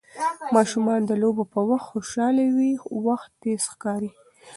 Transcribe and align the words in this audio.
ماشومان 0.55 0.99
د 1.05 1.11
لوبو 1.21 1.43
په 1.53 1.59
وخت 1.69 1.87
خوشحاله 1.91 2.43
وي، 2.55 2.71
وخت 3.07 3.29
تېز 3.41 3.61
ښکاري. 3.73 4.11